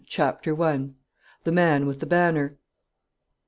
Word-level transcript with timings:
CHAPTER 0.07 0.59
I. 0.63 0.89
THE 1.43 1.51
MAN 1.51 1.85
WITH 1.85 1.99
THE 1.99 2.07
BANNER. 2.07 2.57